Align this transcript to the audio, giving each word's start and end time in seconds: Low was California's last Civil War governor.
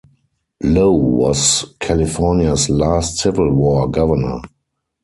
Low 0.63 0.93
was 0.93 1.75
California's 1.79 2.71
last 2.71 3.19
Civil 3.19 3.53
War 3.53 3.87
governor. 3.87 4.41